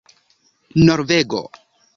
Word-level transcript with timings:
norvego 0.85 1.41